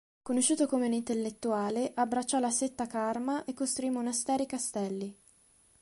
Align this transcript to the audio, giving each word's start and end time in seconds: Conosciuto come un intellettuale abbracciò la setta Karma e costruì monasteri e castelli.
Conosciuto 0.23 0.65
come 0.65 0.87
un 0.87 0.93
intellettuale 0.93 1.91
abbracciò 1.93 2.39
la 2.39 2.49
setta 2.49 2.87
Karma 2.87 3.45
e 3.45 3.53
costruì 3.53 3.91
monasteri 3.91 4.45
e 4.45 4.47
castelli. 4.47 5.15